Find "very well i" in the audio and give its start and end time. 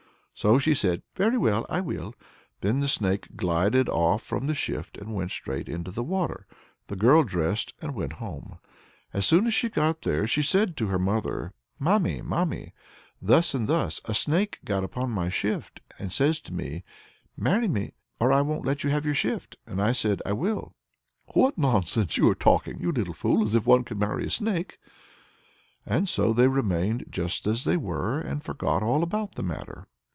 1.15-1.81